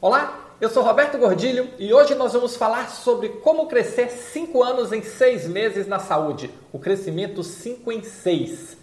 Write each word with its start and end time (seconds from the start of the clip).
Olá, 0.00 0.54
eu 0.60 0.70
sou 0.70 0.84
Roberto 0.84 1.18
Gordilho 1.18 1.68
e 1.76 1.92
hoje 1.92 2.14
nós 2.14 2.32
vamos 2.32 2.56
falar 2.56 2.88
sobre 2.88 3.30
como 3.30 3.66
crescer 3.66 4.08
5 4.10 4.62
anos 4.62 4.92
em 4.92 5.02
6 5.02 5.48
meses 5.48 5.88
na 5.88 5.98
saúde, 5.98 6.54
o 6.72 6.78
crescimento 6.78 7.42
5 7.42 7.90
em 7.90 8.04
6. 8.04 8.76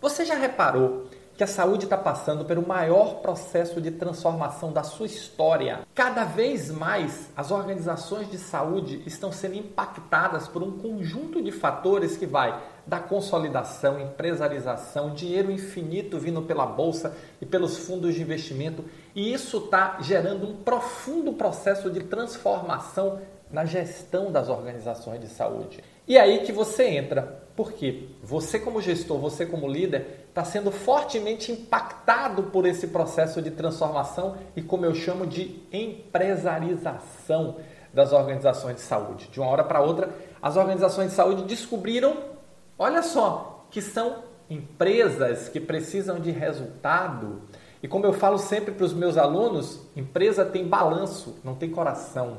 Você 0.00 0.24
já 0.24 0.34
reparou 0.34 1.06
que 1.36 1.42
a 1.42 1.48
saúde 1.48 1.84
está 1.84 1.96
passando 1.96 2.44
pelo 2.44 2.66
maior 2.66 3.16
processo 3.16 3.80
de 3.80 3.90
transformação 3.90 4.72
da 4.72 4.82
sua 4.82 5.06
história? 5.06 5.80
Cada 5.94 6.24
vez 6.24 6.70
mais 6.70 7.28
as 7.36 7.50
organizações 7.50 8.30
de 8.30 8.38
saúde 8.38 9.02
estão 9.04 9.32
sendo 9.32 9.56
impactadas 9.56 10.46
por 10.46 10.62
um 10.62 10.78
conjunto 10.78 11.42
de 11.42 11.50
fatores 11.50 12.16
que 12.16 12.26
vai 12.26 12.62
da 12.86 13.00
consolidação, 13.00 13.98
empresarização, 13.98 15.14
dinheiro 15.14 15.50
infinito 15.50 16.18
vindo 16.18 16.42
pela 16.42 16.66
bolsa 16.66 17.16
e 17.40 17.46
pelos 17.46 17.78
fundos 17.78 18.14
de 18.14 18.22
investimento, 18.22 18.84
e 19.14 19.32
isso 19.32 19.58
está 19.58 19.98
gerando 20.00 20.46
um 20.46 20.56
profundo 20.56 21.32
processo 21.32 21.90
de 21.90 22.00
transformação 22.00 23.20
na 23.50 23.64
gestão 23.64 24.30
das 24.30 24.48
organizações 24.48 25.20
de 25.20 25.28
saúde. 25.28 25.82
E 26.06 26.18
aí 26.18 26.40
que 26.40 26.52
você 26.52 26.84
entra, 26.84 27.42
porque 27.56 28.08
você 28.22 28.58
como 28.58 28.80
gestor, 28.80 29.18
você 29.18 29.46
como 29.46 29.68
líder, 29.68 30.26
está 30.28 30.44
sendo 30.44 30.70
fortemente 30.70 31.50
impactado 31.50 32.44
por 32.44 32.66
esse 32.66 32.88
processo 32.88 33.40
de 33.40 33.50
transformação 33.50 34.36
e 34.54 34.62
como 34.62 34.84
eu 34.84 34.94
chamo 34.94 35.26
de 35.26 35.62
empresarização 35.72 37.56
das 37.92 38.12
organizações 38.12 38.76
de 38.76 38.82
saúde. 38.82 39.28
De 39.28 39.40
uma 39.40 39.48
hora 39.48 39.64
para 39.64 39.80
outra, 39.80 40.10
as 40.42 40.56
organizações 40.56 41.10
de 41.10 41.14
saúde 41.14 41.44
descobriram 41.44 42.34
Olha 42.78 43.02
só, 43.02 43.66
que 43.70 43.80
são 43.80 44.24
empresas 44.50 45.48
que 45.48 45.60
precisam 45.60 46.18
de 46.18 46.32
resultado. 46.32 47.42
E 47.80 47.86
como 47.86 48.04
eu 48.04 48.12
falo 48.12 48.36
sempre 48.36 48.72
para 48.72 48.84
os 48.84 48.92
meus 48.92 49.16
alunos, 49.16 49.80
empresa 49.94 50.44
tem 50.44 50.66
balanço, 50.66 51.36
não 51.44 51.54
tem 51.54 51.70
coração. 51.70 52.38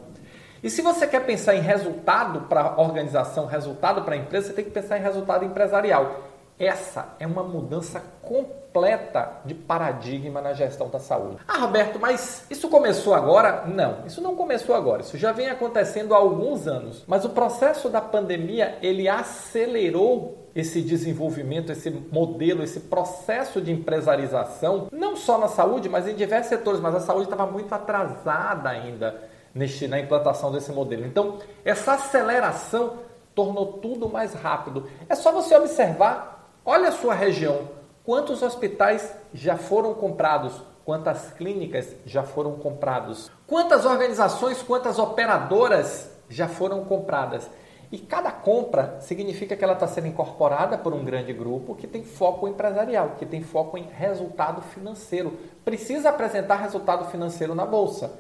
E 0.66 0.70
se 0.72 0.82
você 0.82 1.06
quer 1.06 1.24
pensar 1.24 1.54
em 1.56 1.62
resultado 1.62 2.48
para 2.50 2.62
a 2.62 2.82
organização, 2.82 3.46
resultado 3.46 4.02
para 4.02 4.16
a 4.16 4.18
empresa, 4.18 4.48
você 4.48 4.54
tem 4.54 4.66
que 4.66 4.72
pensar 4.72 4.98
em 4.98 5.02
resultado 5.04 5.46
empresarial. 5.46 6.24
Essa 6.58 7.10
é 7.20 7.28
uma 7.28 7.44
mudança 7.44 8.02
completa 8.24 9.42
de 9.46 9.54
paradigma 9.54 10.42
na 10.42 10.54
gestão 10.54 10.90
da 10.90 10.98
saúde. 10.98 11.38
Ah, 11.48 11.60
Roberto, 11.60 12.00
mas 12.00 12.48
isso 12.50 12.68
começou 12.68 13.14
agora? 13.14 13.66
Não, 13.68 14.08
isso 14.08 14.22
não 14.22 14.36
começou 14.36 14.74
agora. 14.74 15.04
Isso 15.04 15.20
já 15.20 15.32
vem 15.32 15.50
acontecendo 15.50 16.16
há 16.16 16.18
alguns 16.18 16.68
anos. 16.68 17.04
Mas 17.06 17.24
o 17.26 17.30
processo 17.30 17.88
da 17.88 18.02
pandemia, 18.02 18.80
ele 18.82 19.08
acelerou 19.08 20.50
esse 20.56 20.82
desenvolvimento, 20.82 21.72
esse 21.72 21.92
modelo, 21.92 22.64
esse 22.64 22.80
processo 22.80 23.62
de 23.62 23.72
empresarização, 23.72 24.88
não 24.92 25.16
só 25.16 25.38
na 25.38 25.48
saúde, 25.48 25.88
mas 25.88 26.08
em 26.08 26.16
diversos 26.16 26.50
setores. 26.50 26.80
Mas 26.80 26.96
a 26.96 27.02
saúde 27.02 27.26
estava 27.26 27.46
muito 27.46 27.72
atrasada 27.72 28.68
ainda 28.68 29.35
neste, 29.56 29.88
na 29.88 30.00
implantação 30.00 30.52
desse 30.52 30.72
modelo. 30.72 31.06
Então, 31.06 31.40
essa 31.64 31.94
aceleração 31.94 33.00
tornou 33.34 33.80
tudo 33.80 34.08
mais 34.08 34.36
rápido. 34.36 34.88
É 35.10 35.16
só 35.16 35.32
você 35.32 35.56
observar 35.56 36.36
Olha 36.68 36.90
a 36.90 36.92
sua 36.92 37.14
região. 37.14 37.70
Quantos 38.04 38.42
hospitais 38.42 39.14
já 39.32 39.56
foram 39.56 39.94
comprados? 39.94 40.64
Quantas 40.84 41.32
clínicas 41.34 41.96
já 42.08 42.24
foram 42.24 42.54
comprados? 42.56 43.30
Quantas 43.46 43.86
organizações, 43.86 44.64
quantas 44.64 44.98
operadoras 44.98 46.10
já 46.28 46.48
foram 46.48 46.84
compradas? 46.84 47.48
E 47.92 48.00
cada 48.00 48.32
compra 48.32 48.98
significa 49.00 49.56
que 49.56 49.64
ela 49.64 49.74
está 49.74 49.86
sendo 49.86 50.08
incorporada 50.08 50.76
por 50.76 50.92
um 50.92 51.06
grande 51.06 51.32
grupo 51.34 51.76
que 51.76 51.86
tem 51.86 52.04
foco 52.04 52.48
empresarial, 52.48 53.12
que 53.20 53.28
tem 53.28 53.44
foco 53.44 53.78
em 53.78 53.84
resultado 53.84 54.60
financeiro. 54.64 55.38
Precisa 55.64 56.10
apresentar 56.10 56.56
resultado 56.56 57.12
financeiro 57.12 57.54
na 57.54 57.64
bolsa 57.64 58.12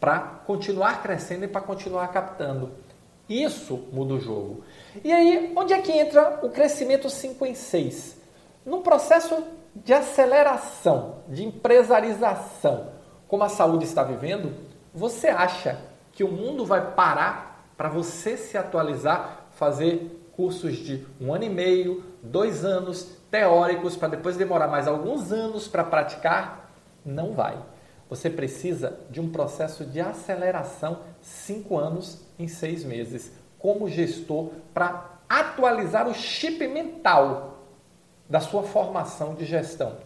para 0.00 0.18
continuar 0.46 1.02
crescendo 1.02 1.44
e 1.44 1.48
para 1.48 1.60
continuar 1.60 2.08
captando. 2.08 2.72
Isso 3.28 3.88
muda 3.92 4.14
o 4.14 4.20
jogo. 4.20 4.64
E 5.04 5.12
aí, 5.12 5.52
onde 5.54 5.74
é 5.74 5.80
que 5.80 5.92
entra 5.92 6.40
o 6.42 6.48
crescimento 6.48 7.10
5 7.10 7.44
em 7.44 7.54
6? 7.54 8.16
Num 8.64 8.80
processo 8.80 9.44
de 9.74 9.92
aceleração, 9.92 11.16
de 11.28 11.44
empresarização, 11.44 12.88
como 13.26 13.44
a 13.44 13.48
saúde 13.48 13.84
está 13.84 14.02
vivendo, 14.02 14.54
você 14.94 15.28
acha 15.28 15.78
que 16.12 16.24
o 16.24 16.32
mundo 16.32 16.64
vai 16.64 16.92
parar 16.92 17.70
para 17.76 17.88
você 17.88 18.36
se 18.36 18.56
atualizar, 18.56 19.46
fazer 19.52 20.30
cursos 20.32 20.76
de 20.76 21.06
um 21.20 21.32
ano 21.34 21.44
e 21.44 21.50
meio, 21.50 22.04
dois 22.22 22.64
anos, 22.64 23.16
teóricos, 23.30 23.96
para 23.96 24.08
depois 24.08 24.36
demorar 24.36 24.68
mais 24.68 24.88
alguns 24.88 25.32
anos 25.32 25.68
para 25.68 25.84
praticar? 25.84 26.70
Não 27.04 27.32
vai. 27.32 27.56
Você 28.08 28.30
precisa 28.30 28.98
de 29.10 29.20
um 29.20 29.28
processo 29.30 29.84
de 29.84 30.00
aceleração 30.00 31.00
cinco 31.20 31.76
anos 31.76 32.22
em 32.38 32.48
seis 32.48 32.84
meses, 32.84 33.32
como 33.58 33.88
gestor, 33.88 34.50
para 34.72 35.18
atualizar 35.28 36.08
o 36.08 36.14
chip 36.14 36.66
mental 36.66 37.58
da 38.28 38.40
sua 38.40 38.62
formação 38.62 39.34
de 39.34 39.44
gestão. 39.44 39.96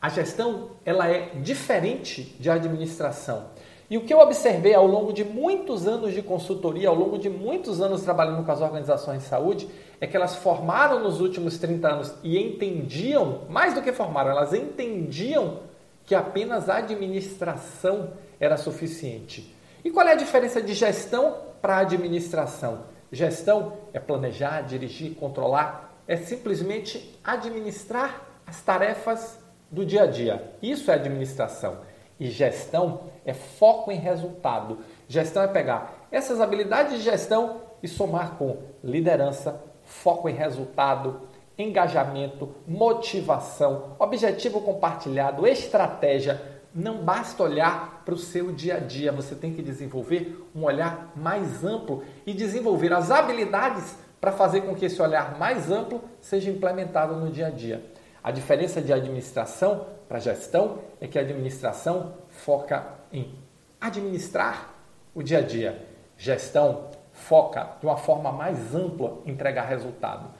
A 0.00 0.08
gestão 0.08 0.70
ela 0.84 1.08
é 1.08 1.30
diferente 1.36 2.36
de 2.40 2.50
administração. 2.50 3.46
E 3.88 3.96
o 3.96 4.04
que 4.04 4.12
eu 4.12 4.18
observei 4.18 4.74
ao 4.74 4.86
longo 4.86 5.12
de 5.12 5.22
muitos 5.22 5.86
anos 5.86 6.14
de 6.14 6.22
consultoria, 6.22 6.88
ao 6.88 6.94
longo 6.94 7.18
de 7.18 7.28
muitos 7.28 7.80
anos 7.80 8.02
trabalhando 8.02 8.44
com 8.44 8.50
as 8.50 8.60
organizações 8.60 9.22
de 9.22 9.28
saúde, 9.28 9.68
é 10.00 10.06
que 10.06 10.16
elas 10.16 10.34
formaram 10.34 11.00
nos 11.00 11.20
últimos 11.20 11.58
30 11.58 11.88
anos 11.88 12.14
e 12.24 12.38
entendiam, 12.38 13.42
mais 13.48 13.74
do 13.74 13.82
que 13.82 13.92
formaram, 13.92 14.30
elas 14.30 14.54
entendiam 14.54 15.58
que 16.04 16.14
apenas 16.14 16.68
a 16.68 16.76
administração 16.76 18.12
era 18.40 18.56
suficiente. 18.56 19.54
E 19.84 19.90
qual 19.90 20.06
é 20.06 20.12
a 20.12 20.16
diferença 20.16 20.60
de 20.60 20.74
gestão 20.74 21.36
para 21.60 21.78
administração? 21.78 22.84
Gestão 23.10 23.74
é 23.92 24.00
planejar, 24.00 24.62
dirigir, 24.62 25.14
controlar, 25.14 25.92
é 26.06 26.16
simplesmente 26.16 27.18
administrar 27.22 28.22
as 28.46 28.60
tarefas 28.62 29.38
do 29.70 29.84
dia 29.84 30.02
a 30.02 30.06
dia. 30.06 30.52
Isso 30.62 30.90
é 30.90 30.94
administração. 30.94 31.78
E 32.18 32.30
gestão 32.30 33.10
é 33.24 33.32
foco 33.32 33.90
em 33.90 33.96
resultado. 33.96 34.78
Gestão 35.08 35.42
é 35.42 35.48
pegar 35.48 36.06
essas 36.10 36.40
habilidades 36.40 36.98
de 36.98 37.02
gestão 37.02 37.62
e 37.82 37.88
somar 37.88 38.36
com 38.36 38.58
liderança, 38.84 39.60
foco 39.82 40.28
em 40.28 40.34
resultado, 40.34 41.22
engajamento, 41.58 42.54
motivação, 42.66 43.96
objetivo 43.98 44.60
compartilhado, 44.60 45.46
estratégia. 45.46 46.40
Não 46.74 47.04
basta 47.04 47.42
olhar 47.42 48.02
para 48.04 48.14
o 48.14 48.18
seu 48.18 48.50
dia 48.50 48.76
a 48.76 48.80
dia, 48.80 49.12
você 49.12 49.34
tem 49.34 49.52
que 49.52 49.62
desenvolver 49.62 50.48
um 50.54 50.64
olhar 50.64 51.12
mais 51.14 51.64
amplo 51.64 52.02
e 52.26 52.32
desenvolver 52.32 52.92
as 52.92 53.10
habilidades 53.10 53.96
para 54.20 54.32
fazer 54.32 54.62
com 54.62 54.74
que 54.74 54.86
esse 54.86 55.02
olhar 55.02 55.38
mais 55.38 55.70
amplo 55.70 56.00
seja 56.20 56.50
implementado 56.50 57.16
no 57.16 57.30
dia 57.30 57.48
a 57.48 57.50
dia. 57.50 57.84
A 58.22 58.30
diferença 58.30 58.80
de 58.80 58.92
administração 58.92 59.86
para 60.08 60.20
gestão 60.20 60.78
é 61.00 61.08
que 61.08 61.18
a 61.18 61.22
administração 61.22 62.14
foca 62.28 62.86
em 63.12 63.34
administrar 63.80 64.74
o 65.14 65.22
dia 65.22 65.38
a 65.38 65.42
dia. 65.42 65.86
Gestão 66.16 66.90
foca 67.12 67.76
de 67.80 67.86
uma 67.86 67.96
forma 67.96 68.30
mais 68.30 68.74
ampla 68.74 69.18
entregar 69.26 69.64
resultado. 69.64 70.30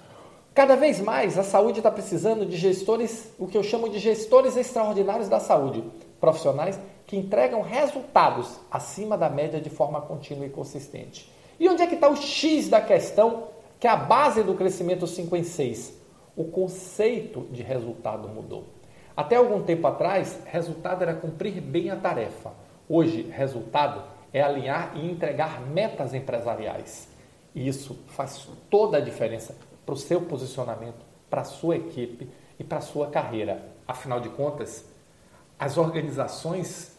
Cada 0.55 0.77
vez 0.77 1.01
mais 1.01 1.39
a 1.39 1.43
saúde 1.43 1.79
está 1.79 1.91
precisando 1.91 2.45
de 2.45 2.59
gestores, 2.59 3.33
o 3.39 3.47
que 3.47 3.57
eu 3.57 3.63
chamo 3.63 3.89
de 3.89 3.99
gestores 3.99 4.55
extraordinários 4.55 5.27
da 5.27 5.41
saúde, 5.41 5.83
profissionais 6.21 6.79
que 7.07 7.17
entregam 7.17 7.63
resultados 7.63 8.61
acima 8.71 9.17
da 9.17 9.31
média 9.31 9.59
de 9.59 9.71
forma 9.71 10.03
contínua 10.03 10.45
e 10.45 10.51
consistente. 10.51 11.33
E 11.59 11.67
onde 11.71 11.83
é 11.83 11.87
que 11.87 11.95
está 11.95 12.07
o 12.07 12.17
X 12.17 12.69
da 12.69 12.83
questão, 12.83 13.45
que 13.81 13.87
é 13.87 13.91
a 13.91 13.97
base 13.97 14.43
do 14.43 14.53
crescimento 14.53 15.07
5 15.07 15.35
em 15.37 15.43
6? 15.43 15.99
O 16.37 16.45
conceito 16.45 17.47
de 17.51 17.63
resultado 17.63 18.29
mudou. 18.29 18.65
Até 19.17 19.37
algum 19.37 19.63
tempo 19.63 19.87
atrás, 19.87 20.39
resultado 20.45 21.01
era 21.01 21.15
cumprir 21.15 21.63
bem 21.63 21.89
a 21.89 21.97
tarefa. 21.97 22.53
Hoje, 22.87 23.23
resultado 23.23 24.03
é 24.35 24.43
alinhar 24.43 24.93
e 24.97 25.11
entregar 25.11 25.63
metas 25.63 26.13
empresariais. 26.13 27.09
E 27.55 27.67
isso 27.67 27.99
faz 28.09 28.49
toda 28.69 28.99
a 28.99 29.01
diferença 29.01 29.55
para 29.85 29.95
o 29.95 29.99
seu 29.99 30.21
posicionamento, 30.23 31.05
para 31.29 31.43
a 31.43 31.45
sua 31.45 31.77
equipe 31.77 32.29
e 32.59 32.65
para 32.65 32.79
a 32.79 32.83
sua 32.83 33.09
carreira. 33.09 33.63
Afinal 33.87 34.21
de 34.21 34.29
contas, 34.31 34.85
as 35.59 35.77
organizações 35.77 36.97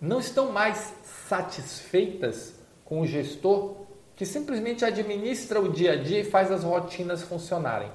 não 0.00 0.20
estão 0.20 0.50
mais 0.52 0.94
satisfeitas 1.28 2.54
com 2.84 3.00
o 3.00 3.06
gestor 3.06 3.76
que 4.16 4.26
simplesmente 4.26 4.84
administra 4.84 5.60
o 5.60 5.72
dia 5.72 5.92
a 5.92 5.96
dia 5.96 6.20
e 6.20 6.24
faz 6.24 6.50
as 6.50 6.62
rotinas 6.62 7.22
funcionarem. 7.22 7.90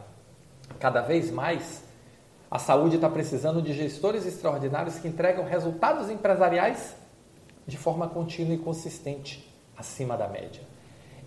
Cada 0.80 1.02
vez 1.02 1.30
mais, 1.30 1.84
a 2.50 2.58
saúde 2.58 2.96
está 2.96 3.10
precisando 3.10 3.62
de 3.62 3.74
gestores 3.74 4.26
extraordinários 4.26 4.98
que 4.98 5.08
entregam 5.08 5.46
resultados 5.46 6.10
empresariais 6.10 6.96
de 7.68 7.78
forma 7.78 8.08
contínua 8.08 8.56
e 8.56 8.58
consistente, 8.58 9.48
acima 9.78 10.18
da 10.18 10.28
média. 10.28 10.62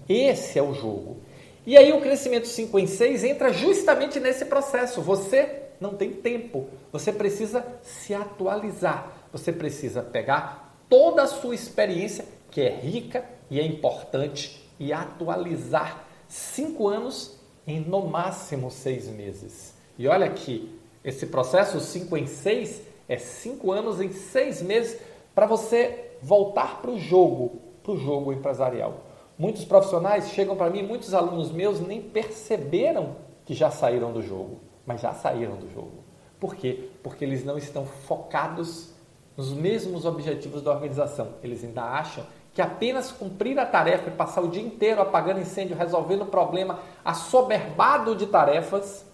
Esse 0.09 0.59
é 0.59 0.63
o 0.63 0.73
jogo. 0.73 1.21
E 1.69 1.77
aí 1.77 1.93
o 1.93 2.01
crescimento 2.01 2.49
5 2.49 2.79
em 2.79 2.87
6 2.87 3.25
entra 3.25 3.53
justamente 3.53 4.19
nesse 4.19 4.47
processo. 4.47 5.03
Você 5.03 5.65
não 5.79 5.93
tem 5.93 6.15
tempo, 6.15 6.67
você 6.91 7.13
precisa 7.13 7.63
se 7.83 8.15
atualizar, 8.15 9.13
você 9.31 9.53
precisa 9.53 10.03
pegar 10.03 10.75
toda 10.89 11.25
a 11.25 11.27
sua 11.27 11.55
experiência, 11.55 12.25
que 12.51 12.63
é 12.63 12.71
rica 12.71 13.23
e 13.51 13.61
é 13.61 13.67
importante, 13.67 14.67
e 14.81 14.95
atualizar 14.95 16.07
cinco 16.27 16.89
anos 16.89 17.39
em 17.67 17.81
no 17.81 18.01
máximo 18.07 18.71
seis 18.71 19.07
meses. 19.07 19.75
E 19.99 20.09
olha 20.09 20.25
aqui, 20.25 20.75
esse 21.05 21.27
processo 21.27 21.81
5 21.81 22.17
em 22.17 22.27
6 22.27 22.81
é 23.07 23.19
5 23.19 23.71
anos 23.73 24.01
em 24.01 24.11
6 24.11 24.63
meses 24.63 24.99
para 25.35 25.45
você 25.45 26.13
voltar 26.23 26.81
para 26.81 26.91
o 26.91 26.99
jogo, 26.99 27.61
para 27.83 27.93
o 27.93 27.99
jogo 27.99 28.33
empresarial. 28.33 29.08
Muitos 29.39 29.65
profissionais 29.65 30.31
chegam 30.31 30.57
para 30.57 30.69
mim, 30.69 30.83
muitos 30.83 31.15
alunos 31.15 31.53
meus 31.53 31.81
nem 31.81 32.03
perceberam 32.03 33.17
que 33.45 33.55
já 33.55 33.71
saíram 33.71 34.13
do 34.13 34.21
jogo, 34.21 34.59
mas 34.85 35.01
já 35.01 35.13
saíram 35.13 35.57
do 35.57 35.73
jogo. 35.73 36.03
Por 36.41 36.57
quê? 36.57 36.91
Porque 37.03 37.25
eles 37.25 37.45
não 37.45 37.57
estão 37.57 37.87
focados 37.87 38.93
nos 39.37 39.53
mesmos 39.53 40.05
objetivos 40.05 40.61
da 40.61 40.73
organização. 40.73 41.35
Eles 41.43 41.63
ainda 41.63 41.85
acham 41.85 42.25
que 42.53 42.61
apenas 42.61 43.13
cumprir 43.13 43.57
a 43.61 43.65
tarefa 43.65 44.09
e 44.09 44.13
passar 44.13 44.41
o 44.41 44.49
dia 44.49 44.63
inteiro 44.63 45.01
apagando 45.01 45.41
incêndio, 45.41 45.77
resolvendo 45.77 46.27
problema, 46.27 46.81
assoberbado 47.05 48.17
de 48.17 48.27
tarefas, 48.27 49.07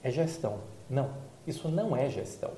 é 0.00 0.10
gestão. 0.10 0.58
Não, 0.88 1.10
isso 1.44 1.68
não 1.68 1.96
é 1.96 2.08
gestão. 2.08 2.52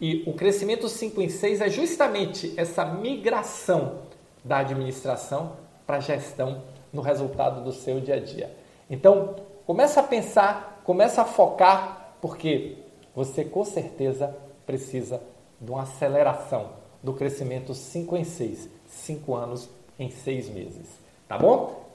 E 0.00 0.24
o 0.26 0.32
crescimento 0.32 0.88
5 0.88 1.20
em 1.20 1.28
6 1.28 1.60
é 1.60 1.68
justamente 1.68 2.54
essa 2.56 2.86
migração 2.86 3.98
da 4.42 4.58
administração 4.58 5.52
para 5.86 5.98
a 5.98 6.00
gestão 6.00 6.62
no 6.92 7.02
resultado 7.02 7.62
do 7.62 7.72
seu 7.72 8.00
dia 8.00 8.16
a 8.16 8.20
dia. 8.20 8.54
Então, 8.90 9.36
começa 9.66 10.00
a 10.00 10.02
pensar, 10.02 10.80
começa 10.84 11.22
a 11.22 11.24
focar, 11.24 12.16
porque 12.20 12.78
você 13.14 13.44
com 13.44 13.64
certeza 13.64 14.34
precisa 14.66 15.20
de 15.60 15.70
uma 15.70 15.82
aceleração 15.82 16.70
do 17.02 17.12
crescimento 17.12 17.74
5 17.74 18.16
em 18.16 18.24
6, 18.24 18.68
5 18.86 19.34
anos 19.34 19.68
em 19.98 20.10
6 20.10 20.48
meses. 20.50 20.86
Tá 21.28 21.38
bom? 21.38 21.86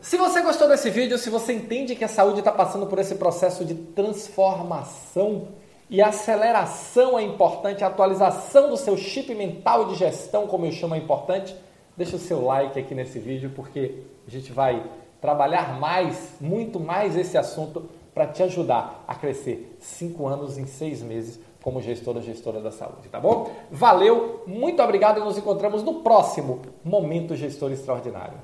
Se 0.00 0.16
você 0.16 0.40
gostou 0.40 0.68
desse 0.68 0.90
vídeo, 0.90 1.18
se 1.18 1.28
você 1.28 1.52
entende 1.52 1.96
que 1.96 2.04
a 2.04 2.08
saúde 2.08 2.38
está 2.38 2.52
passando 2.52 2.86
por 2.86 2.98
esse 2.98 3.16
processo 3.16 3.64
de 3.64 3.74
transformação 3.74 5.48
e 5.90 6.00
aceleração 6.00 7.18
é 7.18 7.22
importante, 7.22 7.82
a 7.82 7.88
atualização 7.88 8.70
do 8.70 8.76
seu 8.76 8.96
chip 8.96 9.34
mental 9.34 9.86
de 9.86 9.96
gestão, 9.96 10.46
como 10.46 10.66
eu 10.66 10.72
chamo, 10.72 10.94
é 10.94 10.98
importante, 10.98 11.56
deixa 11.98 12.14
o 12.14 12.18
seu 12.20 12.44
like 12.44 12.78
aqui 12.78 12.94
nesse 12.94 13.18
vídeo, 13.18 13.50
porque 13.56 14.04
a 14.24 14.30
gente 14.30 14.52
vai 14.52 14.88
trabalhar 15.20 15.78
mais, 15.80 16.36
muito 16.40 16.78
mais 16.78 17.16
esse 17.16 17.36
assunto 17.36 17.90
para 18.14 18.24
te 18.28 18.40
ajudar 18.44 19.04
a 19.06 19.16
crescer 19.16 19.76
5 19.80 20.26
anos 20.26 20.56
em 20.56 20.64
6 20.64 21.02
meses 21.02 21.40
como 21.60 21.82
gestor 21.82 22.16
ou 22.16 22.22
gestora 22.22 22.60
da 22.60 22.70
saúde, 22.70 23.08
tá 23.08 23.18
bom? 23.18 23.50
Valeu, 23.68 24.44
muito 24.46 24.80
obrigado 24.80 25.18
e 25.18 25.24
nos 25.24 25.36
encontramos 25.36 25.82
no 25.82 25.94
próximo 26.02 26.62
Momento 26.84 27.34
Gestor 27.34 27.72
Extraordinário. 27.72 28.38